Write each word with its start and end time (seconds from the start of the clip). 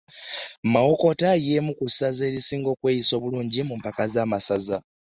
Mawokota 0.73 1.29
y'emu 1.45 1.71
ku 1.79 1.83
masaza 1.87 2.23
agasinze 2.29 2.67
okweyisa 2.73 3.11
obulungi 3.15 3.59
mu 3.67 3.73
mupiira 3.79 4.05
gw'amasaza. 4.13 4.77